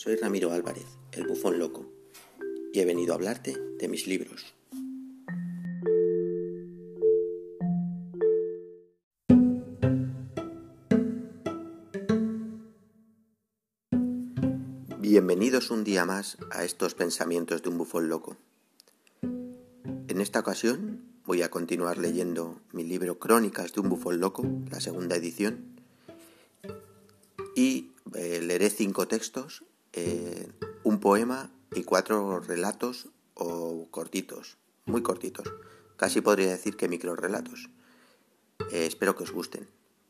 [0.00, 1.84] soy Ramiro Álvarez, el bufón loco,
[2.72, 4.54] y he venido a hablarte de mis libros.
[14.96, 18.38] Bienvenidos un día más a estos pensamientos de un bufón loco.
[19.20, 24.80] En esta ocasión voy a continuar leyendo mi libro Crónicas de un bufón loco, la
[24.80, 25.78] segunda edición,
[27.54, 29.62] y eh, leeré cinco textos,
[29.92, 30.52] eh,
[30.84, 35.52] un poema y cuatro relatos o cortitos, muy cortitos.
[35.96, 37.70] Casi podría decir que micro relatos.
[38.70, 39.68] Eh, espero que os gusten.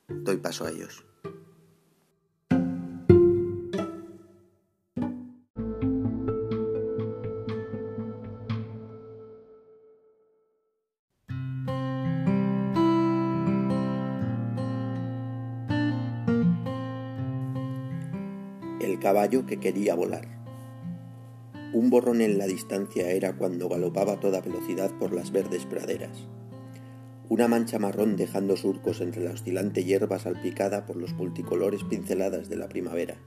[0.08, 1.04] Doy paso a ellos.
[19.00, 20.28] Caballo que quería volar.
[21.72, 26.26] Un borrón en la distancia era cuando galopaba a toda velocidad por las verdes praderas.
[27.28, 32.56] Una mancha marrón dejando surcos entre la oscilante hierba salpicada por los multicolores pinceladas de
[32.56, 33.18] la primavera.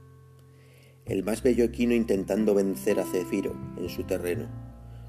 [1.06, 4.48] El más bello equino intentando vencer a Cefiro en su terreno,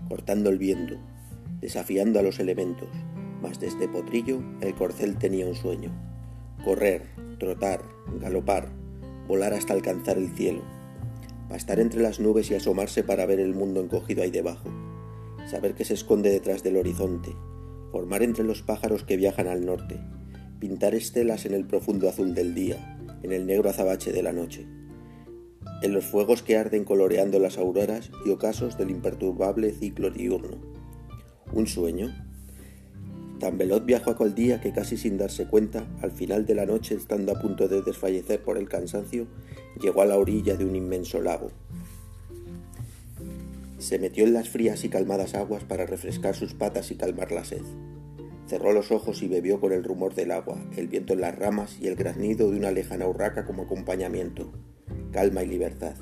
[0.08, 0.96] cortando el viento,
[1.60, 2.88] desafiando a los elementos,
[3.42, 5.90] mas desde Potrillo el corcel tenía un sueño.
[6.64, 7.02] Correr,
[7.38, 7.82] trotar,
[8.20, 8.83] galopar,
[9.26, 10.62] volar hasta alcanzar el cielo,
[11.48, 14.68] pastar entre las nubes y asomarse para ver el mundo encogido ahí debajo,
[15.46, 17.34] saber que se esconde detrás del horizonte,
[17.90, 20.00] formar entre los pájaros que viajan al norte,
[20.58, 24.66] pintar estelas en el profundo azul del día, en el negro azabache de la noche,
[25.82, 30.56] en los fuegos que arden coloreando las auroras y ocasos del imperturbable ciclo diurno.
[31.52, 32.14] ¿Un sueño?
[33.44, 36.94] Tan veloz viajó aquel día que casi sin darse cuenta, al final de la noche,
[36.94, 39.26] estando a punto de desfallecer por el cansancio,
[39.82, 41.50] llegó a la orilla de un inmenso lago.
[43.76, 47.44] Se metió en las frías y calmadas aguas para refrescar sus patas y calmar la
[47.44, 47.60] sed.
[48.46, 51.76] Cerró los ojos y bebió con el rumor del agua, el viento en las ramas
[51.82, 54.52] y el graznido de una lejana urraca como acompañamiento.
[55.12, 55.96] Calma y libertad.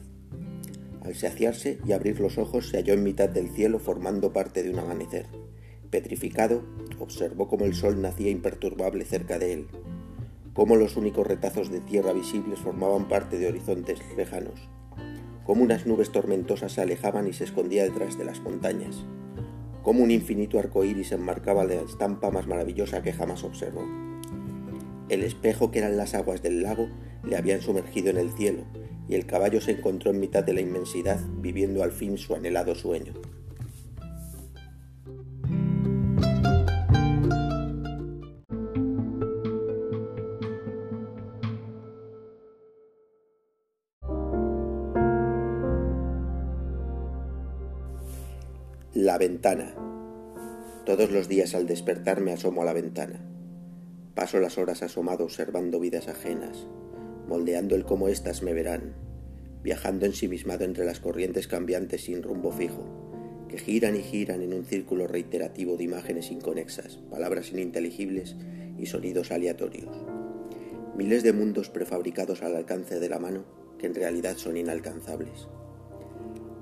[1.03, 4.71] Al saciarse y abrir los ojos se halló en mitad del cielo formando parte de
[4.71, 5.27] un amanecer.
[5.93, 6.63] Petrificado,
[7.03, 9.67] observó cómo el sol nacía imperturbable cerca de él,
[10.55, 14.69] cómo los únicos retazos de tierra visibles formaban parte de horizontes lejanos,
[15.45, 19.05] cómo unas nubes tormentosas se alejaban y se escondían detrás de las montañas,
[19.83, 23.83] cómo un infinito arco iris enmarcaba la estampa más maravillosa que jamás observó.
[25.09, 26.89] El espejo que eran las aguas del lago
[27.25, 28.65] le habían sumergido en el cielo,
[29.09, 32.75] y el caballo se encontró en mitad de la inmensidad, viviendo al fin su anhelado
[32.75, 33.13] sueño.
[49.05, 49.75] La ventana.
[50.87, 53.19] Todos los días al despertar me asomo a la ventana.
[54.15, 56.69] Paso las horas asomado observando vidas ajenas,
[57.27, 58.95] moldeando el cómo éstas me verán,
[59.65, 62.85] viajando ensimismado entre las corrientes cambiantes sin rumbo fijo,
[63.49, 68.37] que giran y giran en un círculo reiterativo de imágenes inconexas, palabras ininteligibles
[68.79, 69.97] y sonidos aleatorios.
[70.97, 73.47] Miles de mundos prefabricados al alcance de la mano
[73.81, 75.49] que en realidad son inalcanzables.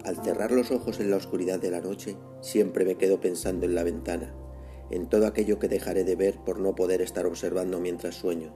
[0.06, 3.74] Al cerrar los ojos en la oscuridad de la noche, siempre me quedo pensando en
[3.74, 4.34] la ventana,
[4.90, 8.54] en todo aquello que dejaré de ver por no poder estar observando mientras sueño.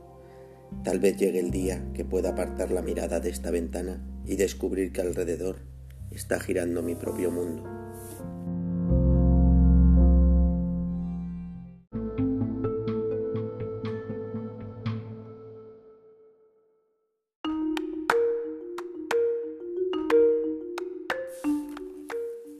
[0.83, 4.93] Tal vez llegue el día que pueda apartar la mirada de esta ventana y descubrir
[4.93, 5.56] que alrededor
[6.11, 7.74] está girando mi propio mundo.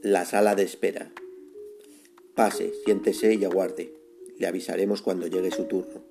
[0.05, 1.11] La sala de espera.
[2.35, 3.91] Pase, siéntese y aguarde.
[4.37, 6.03] Le avisaremos cuando llegue su turno.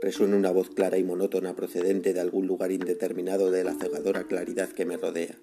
[0.00, 4.68] Resuena una voz clara y monótona procedente de algún lugar indeterminado de la cegadora claridad
[4.68, 5.36] que me rodea.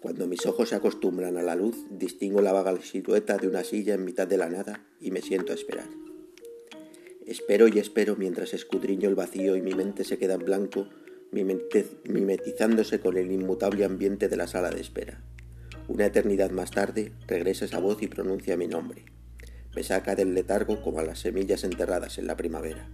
[0.00, 3.94] Cuando mis ojos se acostumbran a la luz, distingo la vaga silueta de una silla
[3.94, 5.88] en mitad de la nada y me siento a esperar.
[7.24, 10.88] Espero y espero mientras escudriño el vacío y mi mente se queda en blanco,
[11.30, 15.24] mimetizándose con el inmutable ambiente de la sala de espera.
[15.88, 19.04] Una eternidad más tarde regresa esa voz y pronuncia mi nombre.
[19.74, 22.88] Me saca del letargo como a las semillas enterradas en la primavera.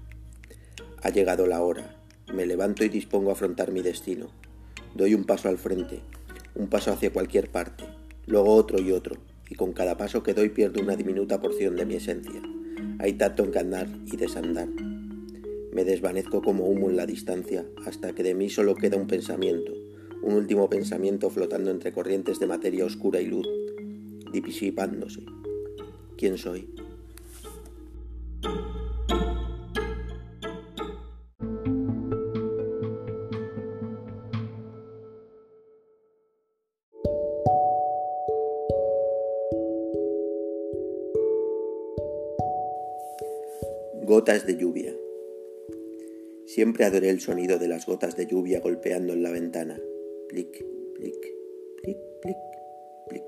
[1.03, 1.97] Ha llegado la hora.
[2.33, 4.31] Me levanto y dispongo a afrontar mi destino.
[4.95, 6.01] Doy un paso al frente,
[6.55, 7.85] un paso hacia cualquier parte,
[8.27, 9.17] luego otro y otro,
[9.49, 12.43] y con cada paso que doy pierdo una diminuta porción de mi esencia.
[12.99, 14.69] Hay tanto en que y desandar.
[15.73, 19.73] Me desvanezco como humo en la distancia hasta que de mí solo queda un pensamiento,
[20.23, 23.49] un último pensamiento flotando entre corrientes de materia oscura y luz,
[24.33, 25.25] disipándose.
[26.17, 26.69] ¿Quién soy?
[44.03, 44.95] Gotas de lluvia.
[46.47, 49.79] Siempre adoré el sonido de las gotas de lluvia golpeando en la ventana.
[50.29, 50.65] Plic,
[50.95, 51.17] plic,
[51.83, 52.37] plic, plic,
[53.09, 53.23] plic.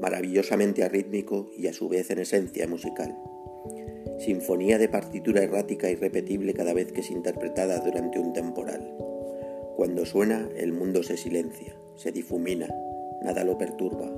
[0.00, 3.16] Maravillosamente arrítmico y a su vez en esencia musical.
[4.18, 8.96] Sinfonía de partitura errática y repetible cada vez que es interpretada durante un temporal.
[9.76, 12.68] Cuando suena, el mundo se silencia, se difumina,
[13.22, 14.10] nada lo perturba,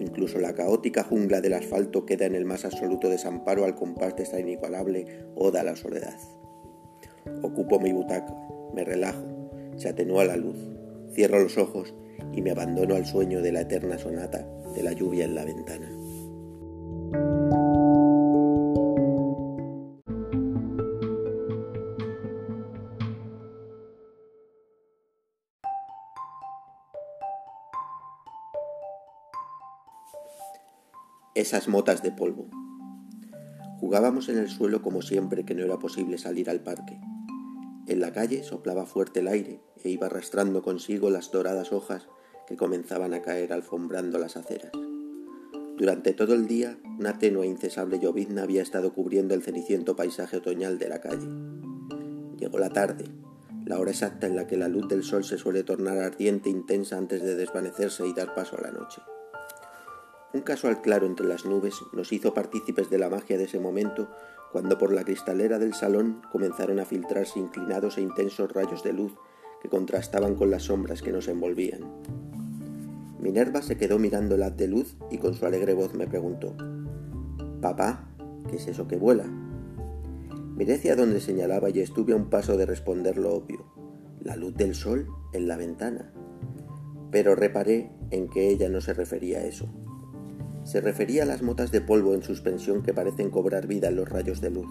[0.00, 4.22] Incluso la caótica jungla del asfalto queda en el más absoluto desamparo al compás de
[4.24, 6.18] esta inigualable oda a la soledad.
[7.42, 8.34] Ocupo mi butaca,
[8.74, 9.22] me relajo,
[9.76, 10.56] se atenúa la luz,
[11.14, 11.94] cierro los ojos
[12.32, 15.90] y me abandono al sueño de la eterna sonata de la lluvia en la ventana.
[31.34, 32.48] esas motas de polvo.
[33.80, 36.98] Jugábamos en el suelo como siempre que no era posible salir al parque.
[37.94, 42.08] En la calle soplaba fuerte el aire e iba arrastrando consigo las doradas hojas
[42.48, 44.72] que comenzaban a caer alfombrando las aceras.
[45.78, 50.38] Durante todo el día, una tenue e incesable llovizna había estado cubriendo el ceniciento paisaje
[50.38, 51.28] otoñal de la calle.
[52.36, 53.04] Llegó la tarde,
[53.64, 56.52] la hora exacta en la que la luz del sol se suele tornar ardiente e
[56.52, 59.02] intensa antes de desvanecerse y dar paso a la noche.
[60.32, 64.10] Un casual claro entre las nubes nos hizo partícipes de la magia de ese momento
[64.54, 69.12] cuando por la cristalera del salón comenzaron a filtrarse inclinados e intensos rayos de luz
[69.60, 71.80] que contrastaban con las sombras que nos envolvían.
[73.18, 76.54] Minerva se quedó mirando el de luz y con su alegre voz me preguntó
[77.60, 78.08] Papá,
[78.48, 79.24] ¿qué es eso que vuela?
[80.54, 83.64] Miré hacia donde señalaba y estuve a un paso de responder lo obvio,
[84.20, 86.12] la luz del sol en la ventana.
[87.10, 89.68] Pero reparé en que ella no se refería a eso
[90.64, 94.08] se refería a las motas de polvo en suspensión que parecen cobrar vida en los
[94.08, 94.68] rayos de luz.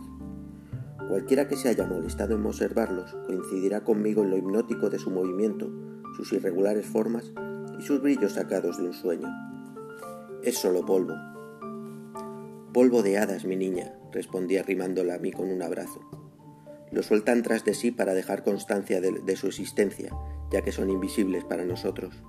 [1.08, 5.72] Cualquiera que se haya molestado en observarlos coincidirá conmigo en lo hipnótico de su movimiento,
[6.18, 7.32] sus irregulares formas
[7.80, 9.28] y sus brillos sacados de un sueño.
[10.44, 11.14] Es solo polvo.
[12.74, 16.02] Polvo de hadas, mi niña, respondí arrimándola a mí con un abrazo.
[16.92, 20.12] Lo sueltan tras de sí para dejar constancia de su existencia,
[20.52, 22.24] ya que son invisibles para nosotros.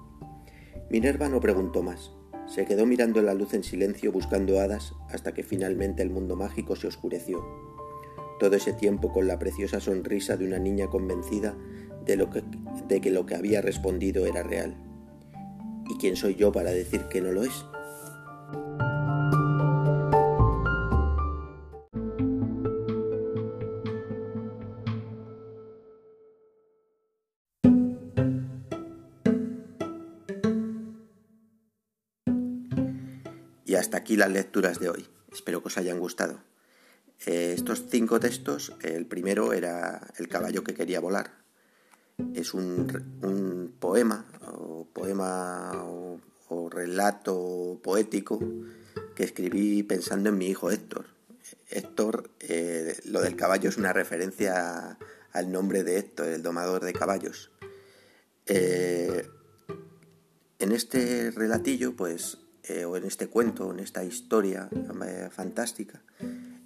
[0.91, 2.13] Minerva no preguntó más.
[2.47, 6.77] Se quedó mirando la luz en silencio buscando hadas hasta que finalmente el mundo mágico
[6.77, 7.45] se oscureció.
[8.39, 11.57] Todo ese tiempo con la preciosa sonrisa de una niña convencida
[12.05, 12.43] de, lo que,
[12.89, 14.77] de que lo que había respondido era real.
[15.89, 17.65] ¿Y quién soy yo para decir que no lo es?
[33.75, 35.05] Y hasta aquí las lecturas de hoy.
[35.33, 36.39] Espero que os hayan gustado.
[37.27, 41.33] Eh, estos cinco textos, el primero era El caballo que quería volar.
[42.37, 46.21] Es un, poema, o poema o,
[46.71, 48.39] relato poético
[49.17, 51.07] que escribí pensando en mi hijo Héctor.
[51.69, 54.99] Héctor, eh, lo del caballo es una referencia
[55.33, 57.51] al nombre de Héctor, el domador de caballos.
[58.47, 59.29] Eh,
[60.61, 66.03] en este relatillo, pues eh, o en este cuento, en esta historia eh, fantástica,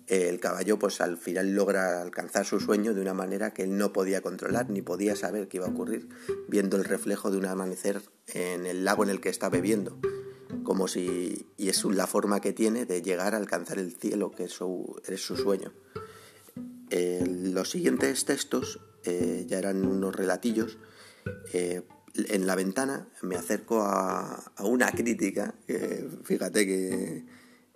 [0.07, 3.77] eh, el caballo pues al final logra alcanzar su sueño de una manera que él
[3.77, 6.09] no podía controlar ni podía saber qué iba a ocurrir,
[6.47, 9.99] viendo el reflejo de un amanecer en el lago en el que está bebiendo,
[10.63, 14.45] como si y es la forma que tiene de llegar a alcanzar el cielo, que
[14.45, 15.73] es su, es su sueño.
[16.91, 20.79] los siguientes textos ya eran unos relatillos
[22.29, 27.25] en la ventana me acerco a, una crítica, que fíjate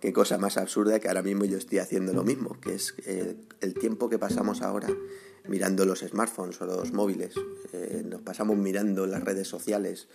[0.01, 3.37] qué cosa más absurda que ahora mismo yo estoy haciendo lo mismo, que es eh,
[3.61, 4.89] el tiempo que pasamos ahora
[5.49, 7.35] mirando los smartphones o los móviles.
[7.73, 10.09] Eh, nos pasamos mirando las redes sociales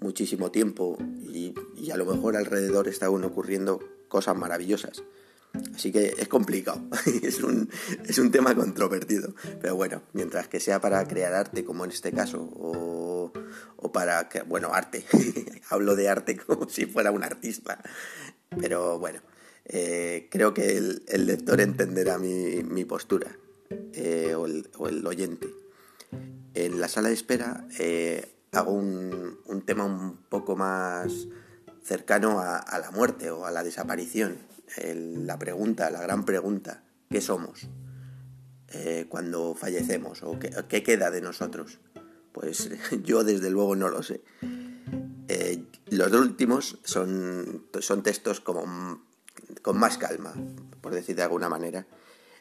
[0.00, 5.02] muchísimo tiempo y, y a lo mejor alrededor están ocurriendo cosas maravillosas.
[5.74, 6.80] Así que es complicado,
[7.22, 7.68] es un,
[8.06, 9.34] es un tema controvertido.
[9.60, 13.11] Pero bueno, mientras que sea para crear arte, como en este caso, o,
[13.82, 15.04] o para, que, bueno, arte,
[15.70, 17.82] hablo de arte como si fuera un artista.
[18.58, 19.20] Pero bueno,
[19.64, 23.36] eh, creo que el, lector entenderá mi, postura,
[23.92, 24.46] eh, o,
[24.88, 25.48] el, oyente.
[26.54, 31.28] En la sala de espera eh, hago un, tema un poco más
[31.82, 34.38] cercano a, la muerte o a la desaparición.
[34.84, 37.68] la pregunta, la gran pregunta, ¿qué somos
[39.10, 41.78] cuando fallecemos o qué, queda de nosotros?
[42.32, 42.70] Pues
[43.02, 44.22] yo desde luego no lo sé.
[45.28, 49.02] Eh, los dos últimos son, son textos como
[49.62, 50.34] con más calma,
[50.80, 51.86] por decir de alguna manera.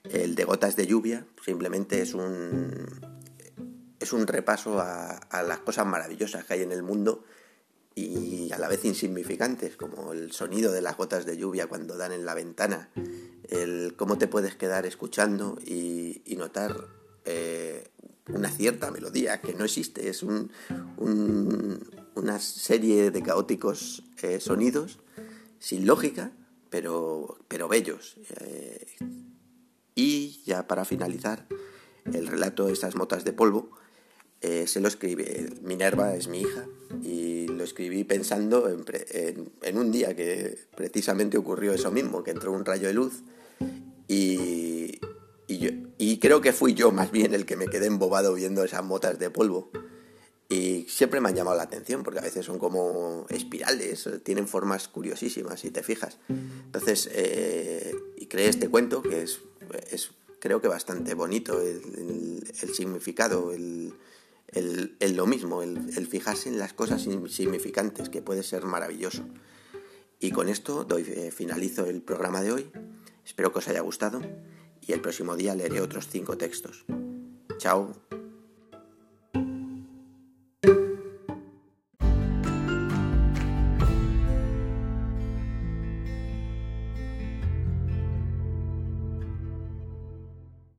[0.04, 2.90] El de gotas de lluvia simplemente es un,
[4.00, 7.24] es un repaso a, las cosas maravillosas que hay en el mundo
[7.94, 12.14] y a la vez insignificantes, como el sonido de las gotas de lluvia cuando dan
[12.14, 12.90] en la ventana,
[13.50, 16.88] el cómo te puedes quedar escuchando y, notar
[17.26, 17.88] eh,
[18.28, 20.52] una cierta melodía que no existe, es un,
[22.16, 25.00] una serie de caóticos eh, sonidos
[25.60, 26.32] sin lógica,
[26.70, 28.18] pero, pero bellos.
[28.40, 28.86] Eh,
[29.96, 31.48] y ya para finalizar,
[32.06, 33.70] el relato de esas motas de polvo
[34.42, 35.50] eh, se lo escribe.
[35.62, 36.66] Minerva es mi hija
[37.04, 42.66] y lo escribí pensando en, un día que precisamente ocurrió eso mismo, que entró un
[42.66, 43.22] rayo de luz
[44.08, 45.00] y,
[45.98, 49.20] y, creo que fui yo más bien el que me quedé embobado viendo esas motas
[49.20, 49.72] de polvo.
[50.50, 54.88] Y siempre me han llamado la atención porque a veces son como espirales, tienen formas
[54.90, 56.20] curiosísimas, si te fijas.
[56.28, 59.40] Entonces, eh, y creé este cuento que es,
[60.40, 63.94] creo que bastante bonito el, el significado, el,
[64.52, 69.24] el, lo mismo, el, fijarse en las cosas insignificantes, que puede ser maravilloso.
[70.20, 72.72] Y con esto doy, eh, finalizo el programa de hoy.
[73.26, 74.22] Espero que os haya gustado
[74.82, 76.86] y el próximo día leeré otros cinco textos.
[77.58, 77.92] Chao.